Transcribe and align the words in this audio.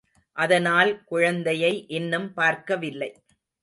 அதனால் 0.37 1.03
குழந்தையை 1.03 1.85
இன்னும் 1.87 2.33
பார்க்க 2.33 2.75
வில்லை. 2.75 3.11